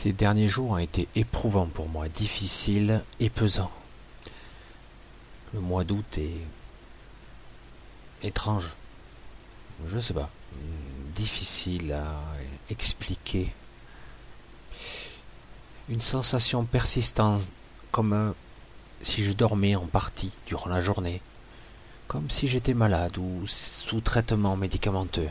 Ces 0.00 0.14
derniers 0.14 0.48
jours 0.48 0.70
ont 0.70 0.78
été 0.78 1.08
éprouvants 1.14 1.66
pour 1.66 1.90
moi, 1.90 2.08
difficiles 2.08 3.02
et 3.18 3.28
pesants. 3.28 3.70
Le 5.52 5.60
mois 5.60 5.84
d'août 5.84 6.16
est 6.16 6.40
étrange. 8.26 8.70
Je 9.86 9.98
sais 9.98 10.14
pas. 10.14 10.30
Difficile 11.14 11.92
à 11.92 12.16
expliquer. 12.70 13.52
Une 15.90 16.00
sensation 16.00 16.64
persistante, 16.64 17.42
comme 17.92 18.14
euh, 18.14 18.32
si 19.02 19.22
je 19.22 19.32
dormais 19.32 19.76
en 19.76 19.84
partie 19.84 20.32
durant 20.46 20.70
la 20.70 20.80
journée, 20.80 21.20
comme 22.08 22.30
si 22.30 22.48
j'étais 22.48 22.72
malade 22.72 23.18
ou 23.18 23.46
sous 23.46 24.00
traitement 24.00 24.56
médicamenteux. 24.56 25.28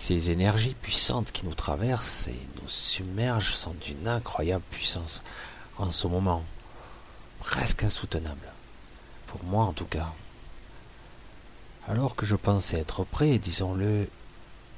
Ces 0.00 0.30
énergies 0.30 0.74
puissantes 0.80 1.30
qui 1.30 1.44
nous 1.44 1.54
traversent 1.54 2.28
et 2.28 2.40
nous 2.56 2.68
submergent 2.70 3.54
sont 3.54 3.74
d'une 3.82 4.08
incroyable 4.08 4.64
puissance 4.70 5.20
en 5.76 5.92
ce 5.92 6.06
moment, 6.06 6.42
presque 7.38 7.84
insoutenable, 7.84 8.50
pour 9.26 9.44
moi 9.44 9.64
en 9.64 9.74
tout 9.74 9.84
cas. 9.84 10.10
Alors 11.86 12.16
que 12.16 12.24
je 12.24 12.34
pensais 12.34 12.78
être 12.78 13.04
prêt, 13.04 13.38
disons-le, 13.38 14.08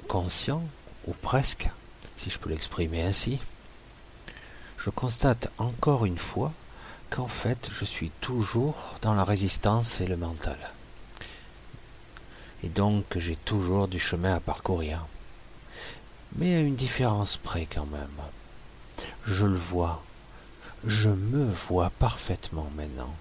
conscient, 0.08 0.64
ou 1.06 1.12
presque, 1.12 1.70
si 2.16 2.28
je 2.28 2.40
peux 2.40 2.50
l'exprimer 2.50 3.04
ainsi, 3.04 3.38
je 4.76 4.90
constate 4.90 5.52
encore 5.56 6.04
une 6.04 6.18
fois 6.18 6.52
qu'en 7.10 7.28
fait 7.28 7.70
je 7.70 7.84
suis 7.84 8.10
toujours 8.20 8.96
dans 9.02 9.14
la 9.14 9.22
résistance 9.22 10.00
et 10.00 10.08
le 10.08 10.16
mental. 10.16 10.58
Et 12.64 12.68
donc 12.68 13.04
j'ai 13.16 13.36
toujours 13.36 13.88
du 13.88 13.98
chemin 13.98 14.34
à 14.34 14.40
parcourir. 14.40 15.06
Mais 16.36 16.54
à 16.54 16.60
une 16.60 16.76
différence 16.76 17.36
près 17.36 17.66
quand 17.66 17.86
même. 17.86 18.08
Je 19.24 19.46
le 19.46 19.56
vois. 19.56 20.02
Je 20.84 21.10
me 21.10 21.52
vois 21.68 21.90
parfaitement 21.90 22.70
maintenant. 22.76 23.14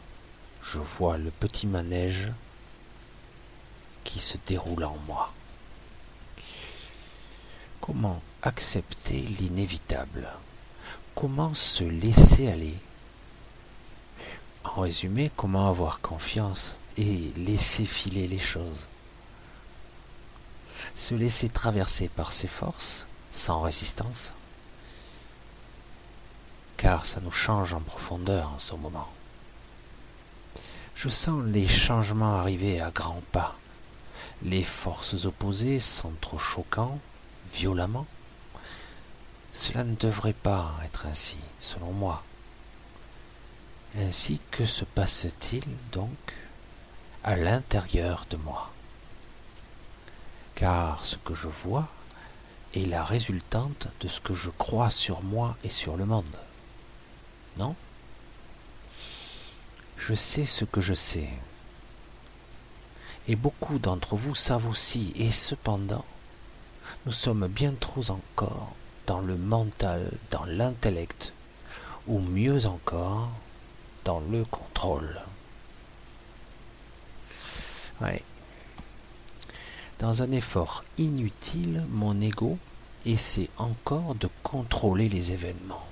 Je 0.63 0.79
vois 0.79 1.17
le 1.17 1.31
petit 1.31 1.67
manège 1.67 2.31
qui 4.03 4.19
se 4.19 4.37
déroule 4.47 4.83
en 4.83 4.97
moi. 5.07 5.33
Comment 7.79 8.21
accepter 8.43 9.19
l'inévitable? 9.19 10.27
Comment 11.15 11.53
se 11.53 11.83
laisser 11.83 12.47
aller? 12.47 12.75
En 14.63 14.81
résumé, 14.81 15.31
comment 15.35 15.67
avoir 15.67 15.99
confiance 16.01 16.75
et 16.97 17.31
laisser 17.35 17.85
filer 17.85 18.27
les 18.27 18.39
choses? 18.39 18.87
Se 20.95 21.15
laisser 21.15 21.49
traverser 21.49 22.07
par 22.09 22.33
ses 22.33 22.47
forces, 22.47 23.07
sans 23.31 23.61
résistance 23.61 24.33
Car 26.77 27.05
ça 27.05 27.21
nous 27.21 27.31
change 27.31 27.73
en 27.73 27.81
profondeur 27.81 28.51
en 28.53 28.59
ce 28.59 28.75
moment. 28.75 29.09
Je 30.95 31.09
sens 31.09 31.43
les 31.45 31.67
changements 31.67 32.35
arriver 32.35 32.81
à 32.81 32.91
grands 32.91 33.23
pas 33.31 33.55
les 34.43 34.63
forces 34.63 35.25
opposées 35.25 35.79
choquants, 36.37 36.99
violemment. 37.53 38.07
Cela 39.53 39.83
ne 39.83 39.95
devrait 39.95 40.33
pas 40.33 40.73
être 40.85 41.05
ainsi, 41.05 41.37
selon 41.59 41.91
moi. 41.91 42.23
Ainsi, 43.97 44.39
que 44.51 44.65
se 44.65 44.85
passe-t-il 44.85 45.63
donc 45.91 46.33
à 47.23 47.35
l'intérieur 47.35 48.25
de 48.29 48.37
moi? 48.37 48.71
Car 50.61 51.03
ce 51.03 51.15
que 51.15 51.33
je 51.33 51.47
vois 51.47 51.87
est 52.75 52.85
la 52.85 53.03
résultante 53.03 53.87
de 53.99 54.07
ce 54.07 54.21
que 54.21 54.35
je 54.35 54.51
crois 54.51 54.91
sur 54.91 55.23
moi 55.23 55.57
et 55.63 55.69
sur 55.69 55.97
le 55.97 56.05
monde. 56.05 56.37
Non? 57.57 57.75
Je 59.97 60.13
sais 60.13 60.45
ce 60.45 60.63
que 60.63 60.79
je 60.79 60.93
sais, 60.93 61.29
et 63.27 63.35
beaucoup 63.35 63.79
d'entre 63.79 64.15
vous 64.15 64.35
savent 64.35 64.67
aussi, 64.67 65.13
et 65.15 65.31
cependant, 65.31 66.05
nous 67.07 67.11
sommes 67.11 67.47
bien 67.47 67.73
trop 67.73 68.11
encore 68.11 68.73
dans 69.07 69.19
le 69.19 69.37
mental, 69.37 70.11
dans 70.29 70.45
l'intellect, 70.45 71.33
ou 72.05 72.19
mieux 72.19 72.67
encore, 72.67 73.31
dans 74.05 74.19
le 74.19 74.45
contrôle. 74.45 75.21
Ouais. 77.99 78.23
Dans 80.01 80.23
un 80.23 80.31
effort 80.31 80.83
inutile, 80.97 81.83
mon 81.91 82.19
ego 82.21 82.57
essaie 83.05 83.49
encore 83.59 84.15
de 84.15 84.27
contrôler 84.41 85.07
les 85.07 85.31
événements. 85.31 85.85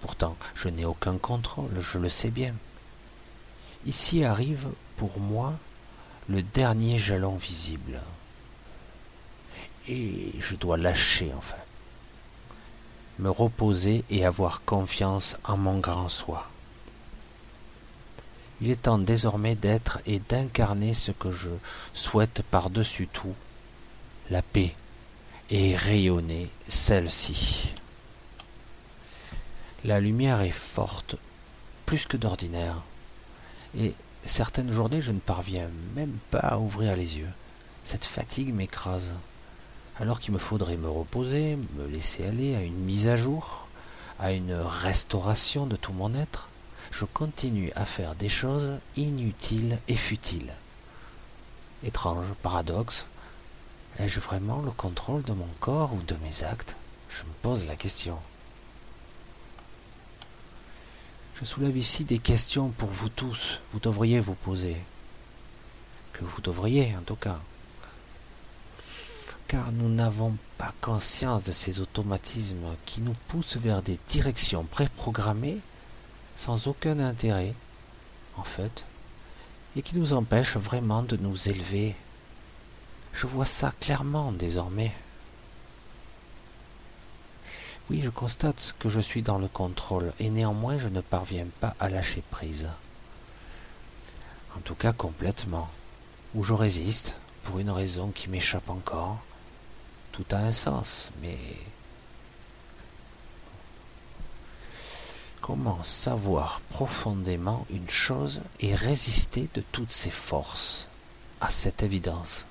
Pourtant, 0.00 0.38
je 0.54 0.70
n'ai 0.70 0.86
aucun 0.86 1.18
contrôle, 1.18 1.78
je 1.80 1.98
le 1.98 2.08
sais 2.08 2.30
bien. 2.30 2.54
Ici 3.84 4.24
arrive 4.24 4.68
pour 4.96 5.20
moi 5.20 5.52
le 6.30 6.42
dernier 6.42 6.96
jalon 6.98 7.36
visible. 7.36 8.00
Et 9.86 10.32
je 10.40 10.54
dois 10.54 10.78
lâcher 10.78 11.30
enfin, 11.36 11.60
me 13.18 13.28
reposer 13.28 14.02
et 14.08 14.24
avoir 14.24 14.64
confiance 14.64 15.36
en 15.44 15.58
mon 15.58 15.78
grand 15.78 16.08
soi. 16.08 16.48
Il 18.60 18.70
est 18.70 18.82
temps 18.82 18.98
désormais 18.98 19.54
d'être 19.54 20.00
et 20.06 20.18
d'incarner 20.18 20.94
ce 20.94 21.12
que 21.12 21.32
je 21.32 21.50
souhaite 21.94 22.42
par-dessus 22.50 23.06
tout, 23.06 23.34
la 24.30 24.42
paix, 24.42 24.74
et 25.50 25.74
rayonner 25.74 26.48
celle-ci. 26.68 27.72
La 29.84 29.98
lumière 29.98 30.42
est 30.42 30.50
forte, 30.50 31.16
plus 31.86 32.06
que 32.06 32.16
d'ordinaire, 32.16 32.82
et 33.76 33.94
Certaines 34.24 34.70
journées, 34.70 35.00
je 35.00 35.12
ne 35.12 35.18
parviens 35.18 35.68
même 35.94 36.18
pas 36.30 36.40
à 36.40 36.58
ouvrir 36.58 36.94
les 36.94 37.18
yeux. 37.18 37.30
Cette 37.84 38.04
fatigue 38.04 38.54
m'écrase. 38.54 39.14
Alors 39.98 40.20
qu'il 40.20 40.34
me 40.34 40.38
faudrait 40.38 40.76
me 40.76 40.90
reposer, 40.90 41.58
me 41.76 41.86
laisser 41.86 42.26
aller 42.26 42.54
à 42.54 42.62
une 42.62 42.78
mise 42.78 43.08
à 43.08 43.16
jour, 43.16 43.66
à 44.18 44.32
une 44.32 44.52
restauration 44.54 45.66
de 45.66 45.76
tout 45.76 45.92
mon 45.92 46.14
être, 46.14 46.48
je 46.90 47.04
continue 47.04 47.72
à 47.76 47.84
faire 47.84 48.14
des 48.14 48.28
choses 48.28 48.78
inutiles 48.96 49.78
et 49.88 49.96
futiles. 49.96 50.52
Étrange, 51.82 52.26
paradoxe. 52.42 53.06
Ai-je 53.98 54.20
vraiment 54.20 54.62
le 54.62 54.70
contrôle 54.70 55.22
de 55.22 55.32
mon 55.32 55.48
corps 55.60 55.94
ou 55.94 56.02
de 56.02 56.14
mes 56.22 56.44
actes? 56.44 56.76
Je 57.08 57.22
me 57.22 57.32
pose 57.42 57.66
la 57.66 57.76
question. 57.76 58.18
Je 61.36 61.44
soulève 61.44 61.76
ici 61.76 62.04
des 62.04 62.18
questions 62.18 62.68
pour 62.68 62.90
vous 62.90 63.08
tous. 63.08 63.60
Vous 63.72 63.80
devriez 63.80 64.20
vous 64.20 64.34
poser. 64.34 64.76
Que 66.12 66.24
vous 66.24 66.40
devriez, 66.42 66.94
en 66.96 67.02
tout 67.02 67.16
cas. 67.16 67.40
Car 69.48 69.72
nous 69.72 69.88
n'avons 69.88 70.36
pas 70.58 70.74
conscience 70.80 71.42
de 71.42 71.52
ces 71.52 71.80
automatismes 71.80 72.76
qui 72.84 73.00
nous 73.00 73.16
poussent 73.28 73.56
vers 73.56 73.82
des 73.82 73.98
directions 74.08 74.64
préprogrammées 74.64 75.58
sans 76.40 76.68
aucun 76.68 76.98
intérêt, 77.00 77.52
en 78.38 78.44
fait, 78.44 78.86
et 79.76 79.82
qui 79.82 79.94
nous 79.96 80.14
empêchent 80.14 80.56
vraiment 80.56 81.02
de 81.02 81.18
nous 81.18 81.50
élever. 81.50 81.94
Je 83.12 83.26
vois 83.26 83.44
ça 83.44 83.74
clairement 83.78 84.32
désormais. 84.32 84.90
Oui, 87.90 88.00
je 88.02 88.08
constate 88.08 88.74
que 88.78 88.88
je 88.88 89.00
suis 89.00 89.22
dans 89.22 89.36
le 89.36 89.48
contrôle, 89.48 90.14
et 90.18 90.30
néanmoins 90.30 90.78
je 90.78 90.88
ne 90.88 91.02
parviens 91.02 91.46
pas 91.60 91.74
à 91.78 91.90
lâcher 91.90 92.22
prise. 92.30 92.70
En 94.56 94.60
tout 94.60 94.74
cas 94.74 94.94
complètement. 94.94 95.68
Ou 96.34 96.42
je 96.42 96.54
résiste, 96.54 97.16
pour 97.42 97.58
une 97.58 97.70
raison 97.70 98.12
qui 98.12 98.30
m'échappe 98.30 98.70
encore. 98.70 99.18
Tout 100.12 100.24
a 100.30 100.38
un 100.38 100.52
sens, 100.52 101.10
mais... 101.20 101.36
Comment 105.50 105.82
savoir 105.82 106.60
profondément 106.68 107.66
une 107.70 107.90
chose 107.90 108.40
et 108.60 108.72
résister 108.72 109.48
de 109.54 109.64
toutes 109.72 109.90
ses 109.90 110.12
forces 110.12 110.86
à 111.40 111.50
cette 111.50 111.82
évidence 111.82 112.46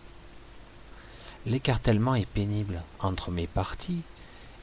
L'écartèlement 1.46 2.16
est 2.16 2.28
pénible 2.28 2.84
entre 3.00 3.31
mes 3.31 3.48
parties 3.48 4.01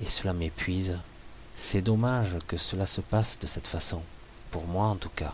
et 0.02 0.06
cela 0.06 0.34
m'épuise. 0.34 0.98
C'est 1.54 1.80
dommage 1.80 2.36
que 2.46 2.58
cela 2.58 2.84
se 2.84 3.00
passe 3.00 3.38
de 3.38 3.46
cette 3.46 3.66
façon, 3.66 4.02
pour 4.50 4.66
moi 4.66 4.84
en 4.88 4.96
tout 4.96 5.08
cas. 5.08 5.32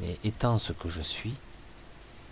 Mais 0.00 0.16
étant 0.24 0.58
ce 0.58 0.72
que 0.72 0.88
je 0.88 1.02
suis, 1.02 1.34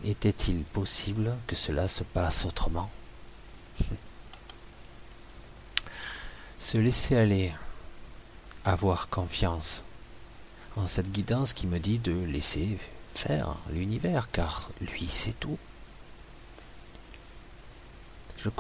était-il 0.03 0.62
possible 0.62 1.37
que 1.47 1.56
cela 1.56 1.88
se 1.88 2.05
passe 2.05 2.47
autrement? 2.47 2.88
Se 6.59 6.79
laisser 6.79 7.17
aller, 7.17 7.53
avoir 8.64 9.08
confiance 9.08 9.82
en 10.76 10.87
cette 10.87 11.10
guidance 11.10 11.52
qui 11.52 11.66
me 11.66 11.78
dit 11.78 11.99
de 11.99 12.12
laisser 12.12 12.78
faire 13.14 13.56
l'univers, 13.70 14.31
car 14.31 14.70
lui 14.81 15.08
c'est 15.08 15.38
tout. 15.38 15.58
Je, 18.37 18.50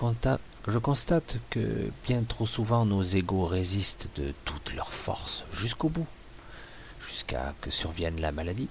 je 0.66 0.78
constate 0.78 1.36
que 1.50 1.90
bien 2.04 2.22
trop 2.22 2.46
souvent 2.46 2.84
nos 2.84 3.02
égaux 3.02 3.46
résistent 3.46 4.10
de 4.16 4.34
toute 4.44 4.74
leur 4.74 4.92
force 4.92 5.44
jusqu'au 5.52 5.88
bout, 5.88 6.06
jusqu'à 7.06 7.54
que 7.60 7.70
survienne 7.70 8.20
la 8.20 8.32
maladie, 8.32 8.68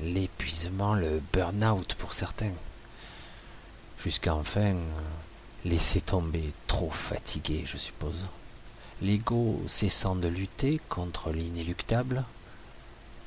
l'épuisement, 0.00 0.94
le 0.94 1.20
burn-out 1.32 1.94
pour 1.94 2.14
certains, 2.14 2.52
jusqu'à 4.02 4.34
enfin 4.34 4.74
laisser 5.64 6.00
tomber 6.00 6.52
trop 6.66 6.90
fatigué, 6.90 7.64
je 7.66 7.76
suppose. 7.76 8.26
L'ego 9.02 9.62
cessant 9.66 10.16
de 10.16 10.28
lutter 10.28 10.80
contre 10.88 11.30
l'inéluctable, 11.30 12.24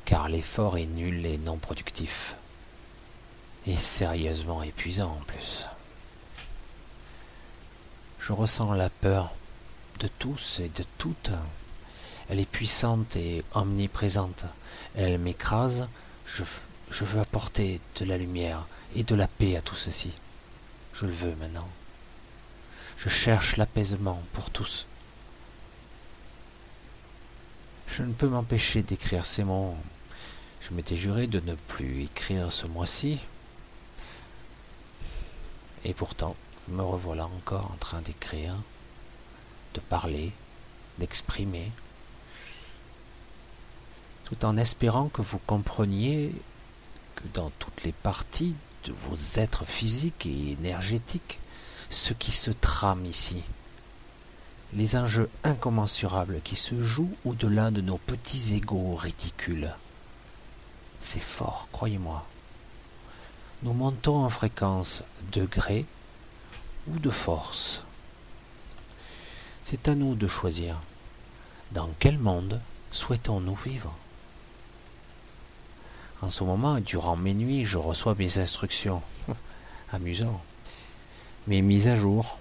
car 0.05 0.27
l'effort 0.27 0.77
est 0.77 0.87
nul 0.87 1.25
et 1.25 1.37
non 1.37 1.57
productif, 1.57 2.35
et 3.67 3.77
sérieusement 3.77 4.63
épuisant 4.63 5.11
en 5.11 5.23
plus. 5.25 5.65
Je 8.19 8.33
ressens 8.33 8.73
la 8.73 8.89
peur 8.89 9.31
de 9.99 10.07
tous 10.07 10.59
et 10.59 10.69
de 10.69 10.83
toutes. 10.97 11.31
Elle 12.29 12.39
est 12.39 12.49
puissante 12.49 13.15
et 13.15 13.43
omniprésente. 13.53 14.45
Elle 14.95 15.19
m'écrase. 15.19 15.87
Je, 16.25 16.43
veux 17.03 17.19
apporter 17.19 17.79
de 17.99 18.05
la 18.05 18.17
lumière 18.17 18.65
et 18.95 19.03
de 19.03 19.15
la 19.15 19.27
paix 19.27 19.55
à 19.55 19.61
tout 19.61 19.75
ceci. 19.75 20.11
Je 20.93 21.05
le 21.05 21.11
veux 21.11 21.35
maintenant. 21.35 21.67
Je 22.97 23.09
cherche 23.09 23.57
l'apaisement 23.57 24.21
pour 24.33 24.49
tous. 24.51 24.85
Je 27.91 28.03
ne 28.03 28.13
peux 28.13 28.27
m'empêcher 28.27 28.81
d'écrire 28.81 29.25
ces 29.25 29.43
mots. 29.43 29.75
Je 30.61 30.73
m'étais 30.73 30.95
juré 30.95 31.27
de 31.27 31.39
ne 31.39 31.55
plus 31.55 32.03
écrire 32.03 32.51
ce 32.51 32.67
mois-ci. 32.67 33.19
Et 35.83 35.93
pourtant, 35.93 36.35
me 36.67 36.83
revoilà 36.83 37.25
encore 37.25 37.71
en 37.71 37.77
train 37.77 38.01
d'écrire, 38.01 38.53
de 39.73 39.79
parler, 39.79 40.31
d'exprimer, 40.99 41.71
tout 44.25 44.45
en 44.45 44.57
espérant 44.57 45.09
que 45.09 45.21
vous 45.21 45.39
compreniez 45.39 46.33
que 47.15 47.23
dans 47.33 47.49
toutes 47.57 47.83
les 47.83 47.91
parties 47.91 48.55
de 48.85 48.93
vos 48.93 49.39
êtres 49.39 49.65
physiques 49.65 50.25
et 50.25 50.51
énergétiques, 50.51 51.39
ce 51.89 52.13
qui 52.13 52.31
se 52.31 52.51
trame 52.51 53.05
ici, 53.05 53.41
les 54.73 54.95
enjeux 54.95 55.29
incommensurables 55.43 56.41
qui 56.43 56.55
se 56.55 56.79
jouent 56.79 57.15
au-delà 57.25 57.71
de 57.71 57.81
nos 57.81 57.97
petits 57.97 58.55
égaux 58.55 58.95
ridicules. 58.95 59.73
C'est 60.99 61.19
fort, 61.21 61.67
croyez-moi. 61.71 62.25
Nous 63.63 63.73
montons 63.73 64.23
en 64.23 64.29
fréquence 64.29 65.03
degré 65.31 65.85
ou 66.87 66.99
de 66.99 67.09
force. 67.09 67.83
C'est 69.63 69.87
à 69.87 69.95
nous 69.95 70.15
de 70.15 70.27
choisir. 70.27 70.79
Dans 71.71 71.89
quel 71.99 72.17
monde 72.17 72.59
souhaitons-nous 72.91 73.55
vivre? 73.55 73.93
En 76.21 76.29
ce 76.29 76.43
moment, 76.43 76.79
durant 76.79 77.15
mes 77.15 77.33
nuits, 77.33 77.65
je 77.65 77.77
reçois 77.77 78.15
mes 78.15 78.39
instructions. 78.39 79.01
Amusant. 79.91 80.41
Mes 81.47 81.61
mises 81.61 81.87
à 81.87 81.95
jour. 81.95 82.38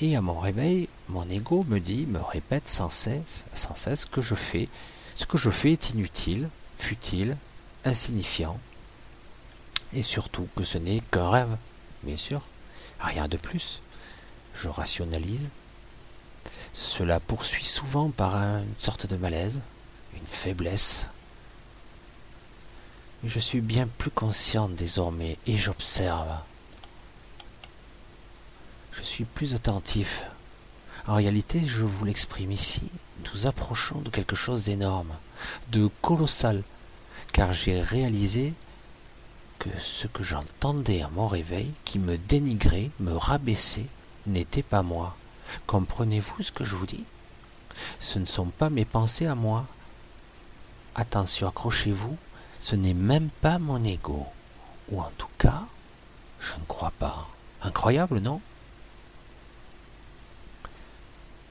Et 0.00 0.14
à 0.14 0.20
mon 0.20 0.38
réveil, 0.38 0.88
mon 1.08 1.28
ego 1.28 1.64
me 1.68 1.80
dit, 1.80 2.06
me 2.06 2.20
répète 2.20 2.68
sans 2.68 2.90
cesse, 2.90 3.44
sans 3.54 3.74
cesse 3.74 4.04
que 4.04 4.22
je 4.22 4.36
fais. 4.36 4.68
Ce 5.16 5.26
que 5.26 5.38
je 5.38 5.50
fais 5.50 5.72
est 5.72 5.90
inutile, 5.90 6.48
futile, 6.78 7.36
insignifiant. 7.84 8.58
Et 9.92 10.02
surtout 10.02 10.46
que 10.54 10.62
ce 10.62 10.78
n'est 10.78 11.02
qu'un 11.10 11.28
rêve, 11.28 11.56
bien 12.04 12.16
sûr. 12.16 12.42
Rien 13.00 13.26
de 13.26 13.36
plus. 13.36 13.80
Je 14.54 14.68
rationalise. 14.68 15.50
Cela 16.74 17.18
poursuit 17.18 17.64
souvent 17.64 18.10
par 18.10 18.36
une 18.36 18.74
sorte 18.78 19.06
de 19.06 19.16
malaise, 19.16 19.62
une 20.14 20.26
faiblesse. 20.26 21.08
Je 23.24 23.40
suis 23.40 23.60
bien 23.60 23.88
plus 23.98 24.12
consciente 24.12 24.76
désormais 24.76 25.38
et 25.48 25.56
j'observe. 25.56 26.28
Je 28.98 29.04
suis 29.04 29.24
plus 29.24 29.54
attentif. 29.54 30.24
En 31.06 31.14
réalité, 31.14 31.64
je 31.68 31.84
vous 31.84 32.04
l'exprime 32.04 32.50
ici, 32.50 32.82
nous 33.32 33.46
approchons 33.46 34.00
de 34.00 34.10
quelque 34.10 34.34
chose 34.34 34.64
d'énorme, 34.64 35.14
de 35.70 35.88
colossal, 36.02 36.64
car 37.32 37.52
j'ai 37.52 37.80
réalisé 37.80 38.54
que 39.60 39.68
ce 39.78 40.08
que 40.08 40.24
j'entendais 40.24 41.00
à 41.02 41.10
mon 41.10 41.28
réveil, 41.28 41.70
qui 41.84 42.00
me 42.00 42.18
dénigrait, 42.18 42.90
me 42.98 43.12
rabaissait, 43.12 43.86
n'était 44.26 44.64
pas 44.64 44.82
moi. 44.82 45.16
Comprenez-vous 45.68 46.42
ce 46.42 46.50
que 46.50 46.64
je 46.64 46.74
vous 46.74 46.86
dis? 46.86 47.04
Ce 48.00 48.18
ne 48.18 48.26
sont 48.26 48.46
pas 48.46 48.68
mes 48.68 48.84
pensées 48.84 49.26
à 49.26 49.36
moi. 49.36 49.64
Attention, 50.96 51.46
accrochez-vous, 51.46 52.16
ce 52.58 52.74
n'est 52.74 52.94
même 52.94 53.28
pas 53.40 53.60
mon 53.60 53.82
ego. 53.84 54.26
Ou 54.90 55.00
en 55.00 55.10
tout 55.16 55.30
cas, 55.38 55.62
je 56.40 56.54
ne 56.54 56.64
crois 56.66 56.92
pas. 56.98 57.28
Incroyable, 57.62 58.18
non? 58.20 58.40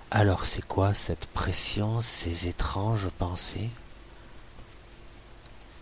Alors 0.10 0.46
c'est 0.46 0.66
quoi 0.66 0.94
cette 0.94 1.26
pression, 1.28 2.00
ces 2.00 2.48
étranges 2.48 3.10
pensées? 3.20 3.70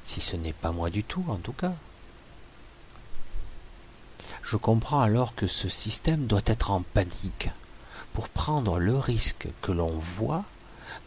Si 0.04 0.19
ce 0.19 0.36
n'est 0.36 0.54
pas 0.54 0.72
moi 0.72 0.89
du 0.89 1.04
tout, 1.04 1.24
en 1.27 1.38
tout 1.38 1.54
cas. 1.54 1.74
Je 4.42 4.57
comprends 4.57 5.01
alors 5.01 5.36
que 5.36 5.45
ce 5.45 5.69
système 5.69 6.25
doit 6.25 6.42
être 6.45 6.72
en 6.72 6.81
panique 6.81 7.50
pour 8.13 8.30
prendre 8.30 8.80
le 8.80 8.98
risque 8.98 9.48
que 9.62 9.72
l'on 9.72 9.94
voit 10.00 10.44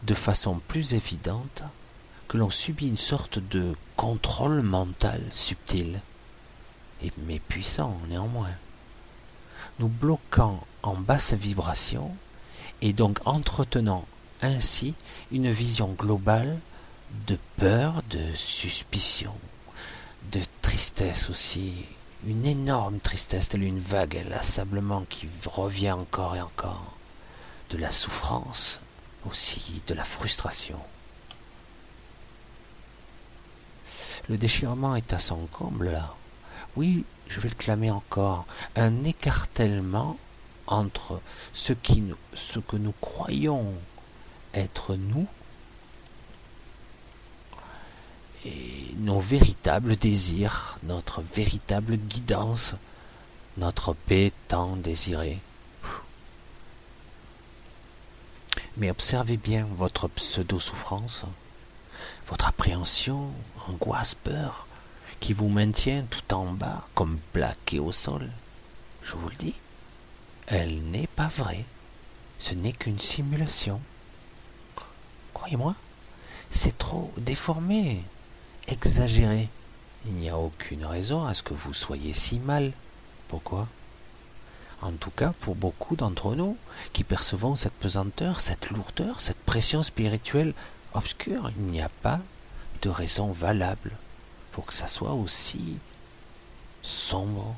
de 0.03 0.13
façon 0.13 0.59
plus 0.67 0.93
évidente 0.93 1.63
que 2.29 2.37
l'on 2.37 2.51
subit 2.51 2.87
une 2.87 2.97
sorte 2.97 3.39
de 3.39 3.75
contrôle 3.97 4.61
mental 4.61 5.21
subtil, 5.31 5.99
et 7.01 7.11
mais 7.25 7.39
puissant 7.39 7.99
néanmoins, 8.07 8.51
nous 9.79 9.87
bloquant 9.87 10.63
en 10.83 10.93
basse 10.93 11.33
vibration 11.33 12.15
et 12.81 12.93
donc 12.93 13.19
entretenant 13.25 14.05
ainsi 14.41 14.93
une 15.31 15.51
vision 15.51 15.89
globale 15.89 16.59
de 17.27 17.37
peur, 17.57 18.01
de 18.09 18.33
suspicion, 18.33 19.33
de 20.31 20.41
tristesse 20.61 21.29
aussi, 21.29 21.73
une 22.25 22.45
énorme 22.45 22.99
tristesse, 22.99 23.49
une 23.53 23.79
vague 23.79 24.23
l'assablement 24.29 25.05
qui 25.09 25.27
revient 25.45 25.91
encore 25.91 26.35
et 26.35 26.41
encore, 26.41 26.93
de 27.69 27.77
la 27.77 27.91
souffrance 27.91 28.79
aussi, 29.29 29.81
de 29.87 29.93
la 29.93 30.03
frustration. 30.03 30.79
Le 34.27 34.37
déchirement 34.37 34.95
est 34.95 35.13
à 35.13 35.19
son 35.19 35.47
comble 35.47 35.91
là. 35.91 36.13
Oui, 36.75 37.03
je 37.27 37.39
vais 37.39 37.49
le 37.49 37.55
clamer 37.55 37.89
encore. 37.89 38.45
Un 38.75 39.03
écartèlement 39.03 40.17
entre 40.69 41.19
ce, 41.51 41.73
que 41.73 42.77
nous 42.77 42.93
croyons 43.01 43.73
être 44.53 44.95
nous 44.95 45.27
et 48.45 48.93
nos 48.97 49.19
véritables 49.19 49.95
désirs, 49.95 50.77
notre 50.83 51.21
véritable 51.21 51.97
guidance, 51.97 52.75
notre 53.57 53.93
paix 53.93 54.31
tant 54.47 54.75
désirée. 54.77 55.39
Mais 58.77 58.89
observez 58.89 59.35
bien 59.35 59.67
votre 59.75 60.07
pseudo-souffrance, 60.07 61.23
votre 62.27 62.47
appréhension, 62.47 63.31
angoisse, 63.67 64.15
peur, 64.15 64.67
qui 65.19 65.33
vous 65.33 65.49
maintient 65.49 66.05
tout 66.09 66.33
en 66.33 66.45
bas 66.45 66.87
comme 66.95 67.17
plaqué 67.33 67.79
au 67.79 67.91
sol. 67.91 68.29
Je 69.01 69.15
vous 69.15 69.27
le 69.29 69.35
dis, 69.35 69.55
elle 70.49 70.81
n'est 70.89 71.07
pas 71.07 71.29
vraie. 71.37 71.65
Ce 72.39 72.53
n'est 72.53 72.73
qu'une 72.73 72.99
simulation. 72.99 73.79
Croyez-moi, 75.33 75.75
c'est 76.49 76.77
trop 76.77 77.13
déformé 77.17 78.03
exagéré. 78.67 79.47
Il 80.05 80.13
n'y 80.13 80.29
a 80.29 80.37
aucune 80.37 80.85
raison 80.85 81.25
à 81.25 81.33
ce 81.33 81.43
que 81.43 81.53
vous 81.53 81.73
soyez 81.73 82.13
si 82.13 82.39
mal. 82.39 82.71
Pourquoi? 83.27 83.67
En 84.81 84.93
tout 84.93 85.11
cas, 85.11 85.33
pour 85.41 85.55
beaucoup 85.55 85.95
d'entre 85.95 86.35
nous, 86.35 86.57
qui 86.93 87.03
percevons 87.03 87.55
cette 87.55 87.73
pesanteur, 87.73 88.39
cette 88.39 88.69
lourdeur, 88.69 89.19
cette 89.19 89.43
pression 89.43 89.83
spirituelle 89.83 90.53
obscure, 90.93 91.51
il 91.57 91.63
n'y 91.65 91.81
a 91.81 91.89
pas 92.01 92.21
de 92.81 92.89
raison 92.89 93.31
valable 93.31 93.91
pour 94.53 94.65
que 94.65 94.73
ça 94.73 94.87
soit 94.87 95.13
aussi 95.13 95.77
sombre. 96.81 97.55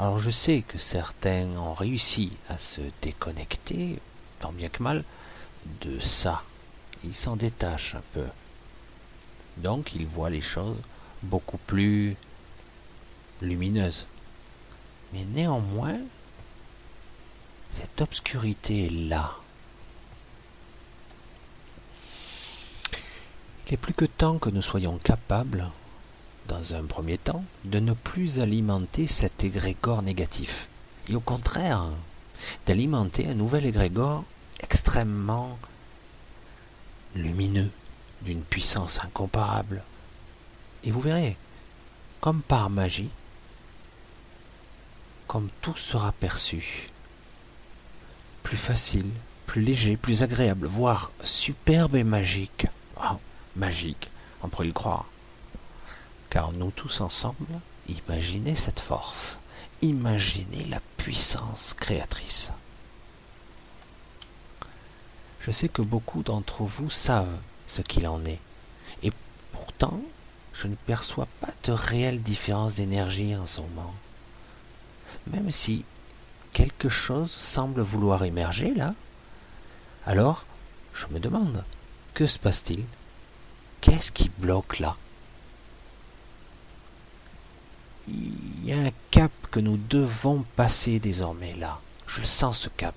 Alors 0.00 0.18
je 0.18 0.30
sais 0.30 0.62
que 0.62 0.78
certains 0.78 1.46
ont 1.58 1.74
réussi 1.74 2.32
à 2.48 2.56
se 2.56 2.80
déconnecter, 3.02 3.98
tant 4.38 4.50
bien 4.50 4.70
que 4.70 4.82
mal, 4.82 5.04
de 5.82 6.00
ça, 6.00 6.42
il 7.04 7.14
s'en 7.14 7.36
détache 7.36 7.96
un 7.96 8.02
peu. 8.14 8.24
Donc 9.58 9.94
il 9.94 10.06
voit 10.06 10.30
les 10.30 10.40
choses 10.40 10.78
beaucoup 11.22 11.58
plus 11.58 12.16
lumineuses. 13.42 14.06
Mais 15.12 15.26
néanmoins, 15.34 15.98
cette 17.70 18.00
obscurité 18.00 18.86
est 18.86 19.08
là. 19.10 19.36
Il 23.66 23.74
est 23.74 23.76
plus 23.76 23.92
que 23.92 24.06
temps 24.06 24.38
que 24.38 24.48
nous 24.48 24.62
soyons 24.62 24.96
capables, 24.96 25.70
dans 26.48 26.74
un 26.74 26.84
premier 26.84 27.18
temps, 27.18 27.44
de 27.64 27.78
ne 27.78 27.92
plus 27.92 28.40
alimenter 28.40 29.06
cet 29.06 29.44
égrégore 29.44 30.02
négatif, 30.02 30.68
et 31.08 31.14
au 31.14 31.20
contraire, 31.20 31.90
d'alimenter 32.66 33.28
un 33.28 33.34
nouvel 33.34 33.66
égrégore 33.66 34.24
extrêmement 34.60 35.58
lumineux, 37.14 37.70
d'une 38.22 38.42
puissance 38.42 39.00
incomparable. 39.02 39.82
Et 40.84 40.90
vous 40.90 41.00
verrez, 41.00 41.36
comme 42.20 42.42
par 42.42 42.70
magie, 42.70 43.10
comme 45.26 45.48
tout 45.60 45.76
sera 45.76 46.12
perçu, 46.12 46.90
plus 48.42 48.56
facile, 48.56 49.10
plus 49.46 49.62
léger, 49.62 49.96
plus 49.96 50.22
agréable, 50.22 50.66
voire 50.66 51.12
superbe 51.24 51.96
et 51.96 52.04
magique. 52.04 52.66
Oh, 52.96 53.16
magique, 53.56 54.10
on 54.42 54.48
pourrait 54.48 54.66
le 54.66 54.72
croire. 54.72 55.09
Car 56.30 56.52
nous 56.52 56.70
tous 56.70 57.00
ensemble, 57.00 57.60
imaginez 57.88 58.54
cette 58.54 58.80
force, 58.80 59.38
imaginez 59.82 60.64
la 60.66 60.80
puissance 60.96 61.74
créatrice. 61.78 62.52
Je 65.40 65.50
sais 65.50 65.68
que 65.68 65.82
beaucoup 65.82 66.22
d'entre 66.22 66.62
vous 66.62 66.90
savent 66.90 67.38
ce 67.66 67.82
qu'il 67.82 68.06
en 68.06 68.24
est, 68.24 68.38
et 69.02 69.12
pourtant, 69.52 70.00
je 70.52 70.68
ne 70.68 70.74
perçois 70.74 71.26
pas 71.40 71.52
de 71.64 71.72
réelle 71.72 72.22
différence 72.22 72.76
d'énergie 72.76 73.34
en 73.34 73.46
ce 73.46 73.60
moment. 73.60 73.94
Même 75.26 75.50
si 75.50 75.84
quelque 76.52 76.88
chose 76.88 77.30
semble 77.30 77.80
vouloir 77.80 78.24
émerger 78.24 78.74
là, 78.74 78.94
alors 80.06 80.44
je 80.94 81.06
me 81.08 81.18
demande, 81.18 81.64
que 82.14 82.26
se 82.26 82.38
passe-t-il? 82.38 82.84
Qu'est-ce 83.80 84.12
qui 84.12 84.28
bloque 84.28 84.78
là? 84.78 84.96
Il 88.08 88.64
y 88.64 88.72
a 88.72 88.78
un 88.78 88.90
cap 89.10 89.32
que 89.50 89.60
nous 89.60 89.76
devons 89.76 90.44
passer 90.56 90.98
désormais 90.98 91.54
là. 91.54 91.80
Je 92.06 92.22
sens 92.22 92.58
ce 92.58 92.68
cap. 92.68 92.94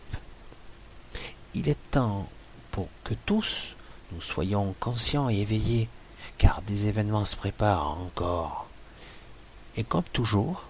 Il 1.54 1.70
est 1.70 1.92
temps 1.92 2.28
pour 2.72 2.88
que 3.04 3.14
tous 3.26 3.76
nous 4.14 4.22
soyons 4.22 4.76
conscients 4.80 5.30
et 5.30 5.40
éveillés, 5.40 5.90
car 6.38 6.62
des 6.64 6.88
événements 6.88 7.26
se 7.26 7.36
préparent 7.36 7.98
encore. 8.00 8.68
Et 9.76 9.84
comme 9.84 10.04
toujours, 10.14 10.66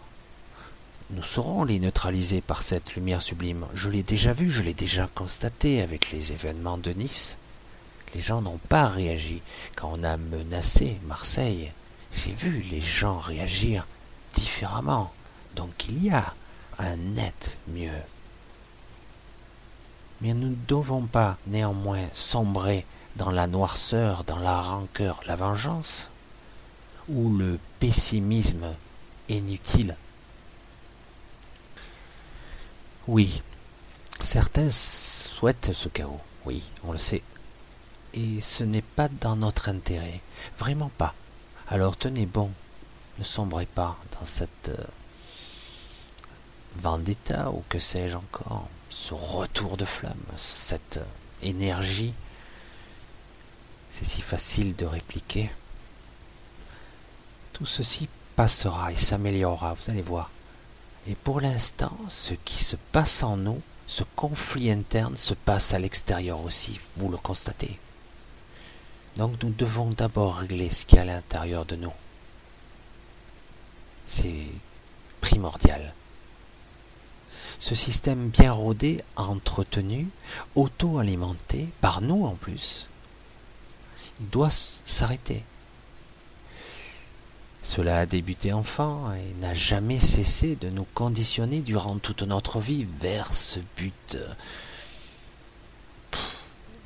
nous 1.10 1.24
saurons 1.24 1.64
les 1.64 1.80
neutraliser 1.80 2.42
par 2.42 2.62
cette 2.62 2.96
lumière 2.96 3.22
sublime. 3.22 3.66
Je 3.74 3.90
l'ai 3.90 4.04
déjà 4.04 4.34
vu, 4.34 4.50
je 4.50 4.62
l'ai 4.62 4.74
déjà 4.74 5.10
constaté 5.14 5.82
avec 5.82 6.12
les 6.12 6.32
événements 6.32 6.78
de 6.78 6.92
Nice. 6.92 7.38
Les 8.16 8.22
gens 8.22 8.42
n'ont 8.42 8.60
pas 8.70 8.88
réagi 8.88 9.42
quand 9.76 9.92
on 9.94 10.04
a 10.04 10.18
menacé 10.18 11.00
Marseille. 11.06 11.72
J'ai 12.16 12.32
vu 12.32 12.62
les 12.72 12.82
gens 12.82 13.20
réagir 13.20 13.86
différemment. 14.34 15.12
Donc 15.56 15.86
il 15.88 16.04
y 16.04 16.10
a 16.10 16.34
un 16.80 16.96
net 16.96 17.60
mieux. 17.68 17.92
Mais 20.22 20.34
nous 20.34 20.50
ne 20.50 20.56
devons 20.68 21.06
pas 21.06 21.38
néanmoins 21.48 22.08
sombrer 22.14 22.86
dans 23.16 23.30
la 23.30 23.48
noirceur, 23.48 24.24
dans 24.24 24.40
la 24.40 24.62
rancœur, 24.62 25.22
la 25.28 25.36
vengeance, 25.36 26.10
ou 27.10 27.36
le 27.36 27.60
pessimisme 27.80 28.74
inutile. 29.30 29.96
Oui, 33.08 33.42
certains 34.20 34.72
souhaitent 34.72 35.74
ce 35.74 35.90
chaos, 35.90 36.22
oui, 36.46 36.64
on 36.86 36.94
le 36.94 37.00
sait. 37.00 37.22
Et 38.14 38.40
ce 38.42 38.64
n'est 38.64 38.82
pas 38.82 39.10
dans 39.10 39.36
notre 39.36 39.68
intérêt, 39.70 40.22
vraiment 40.58 40.92
pas. 40.98 41.14
Alors 41.68 41.98
tenez 41.98 42.26
bon, 42.26 42.52
ne 43.20 43.24
sombrez 43.24 43.66
pas 43.66 43.98
dans 44.20 44.26
cette 44.26 44.70
euh, 44.70 44.84
vendetta 46.78 47.52
ou 47.52 47.64
que 47.70 47.80
sais-je 47.80 48.16
encore, 48.16 48.68
ce 48.90 49.14
retour 49.14 49.78
de 49.78 49.86
flamme, 49.86 50.14
cette 50.38 50.98
euh, 50.98 51.06
énergie. 51.48 52.14
C'est 53.92 54.06
si 54.06 54.22
facile 54.22 54.76
de 54.76 54.86
répliquer. 54.86 55.52
Tout 57.54 57.66
ceci 57.66 58.10
passera 58.36 58.92
et 58.92 58.98
s'améliorera, 58.98 59.76
vous 59.76 59.92
allez 59.92 60.02
voir. 60.02 60.32
Et 61.08 61.16
pour 61.16 61.42
l'instant, 61.42 61.96
ce 62.10 62.34
qui 62.34 62.64
se 62.64 62.76
passe 62.92 63.22
en 63.22 63.38
nous, 63.38 63.62
ce 63.86 64.04
conflit 64.16 64.72
interne 64.72 65.18
se 65.18 65.34
passe 65.34 65.74
à 65.74 65.80
l'extérieur 65.80 66.44
aussi, 66.44 66.80
vous 66.96 67.10
le 67.10 67.18
constatez. 67.18 67.80
Donc 69.18 69.44
nous 69.44 69.50
devons 69.50 69.90
d'abord 69.90 70.38
régler 70.38 70.70
ce 70.70 70.86
qui 70.86 70.96
est 70.96 71.00
à 71.00 71.06
l'intérieur 71.06 71.66
de 71.66 71.76
nous. 71.76 71.94
C'est 74.06 74.48
primordial. 75.22 75.94
Ce 77.60 77.76
système 77.76 78.30
bien 78.30 78.52
rodé, 78.52 79.04
entretenu, 79.16 80.08
auto-alimenté, 80.56 81.70
par 81.82 82.02
nous 82.02 82.26
en 82.26 82.36
plus, 82.36 82.90
il 84.20 84.30
doit 84.30 84.50
s'arrêter. 84.86 85.44
Cela 87.62 88.00
a 88.00 88.06
débuté 88.06 88.52
enfant 88.52 89.14
et 89.14 89.34
n'a 89.40 89.54
jamais 89.54 90.02
cessé 90.02 90.56
de 90.56 90.70
nous 90.70 90.86
conditionner 90.94 91.62
durant 91.62 91.98
toute 91.98 92.24
notre 92.24 92.60
vie 92.60 92.86
vers 93.00 93.34
ce 93.34 93.60
but 93.78 94.18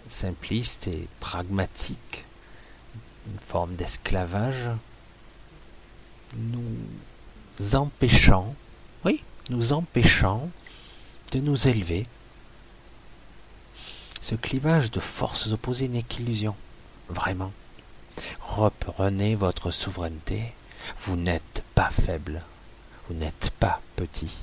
simpliste 0.07 0.87
et 0.87 1.07
pragmatique, 1.19 2.25
une 3.27 3.39
forme 3.39 3.75
d'esclavage, 3.75 4.69
nous 6.35 7.75
empêchant, 7.75 8.53
oui, 9.05 9.23
nous 9.49 9.73
empêchant 9.73 10.49
de 11.31 11.39
nous 11.39 11.67
élever. 11.67 12.05
Ce 14.21 14.35
clivage 14.35 14.91
de 14.91 14.99
forces 14.99 15.51
opposées 15.51 15.87
n'est 15.87 16.03
qu'illusion, 16.03 16.55
vraiment. 17.09 17.51
Reprenez 18.41 19.35
votre 19.35 19.71
souveraineté 19.71 20.53
vous 21.01 21.15
n'êtes 21.15 21.63
pas 21.75 21.89
faible, 21.89 22.41
vous 23.07 23.15
n'êtes 23.15 23.51
pas 23.59 23.81
petit. 23.95 24.37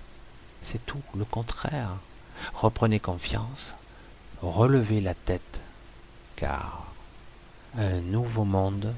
C'est 0.62 0.84
tout 0.84 1.02
le 1.16 1.24
contraire. 1.24 1.90
Reprenez 2.54 3.00
confiance, 3.00 3.74
relevez 4.42 5.00
la 5.00 5.14
tête, 5.14 5.62
car 6.36 6.86
un 7.76 8.00
nouveau 8.00 8.44
monde 8.44 8.94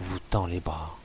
vous 0.00 0.18
tend 0.30 0.46
les 0.46 0.60
bras. 0.60 0.96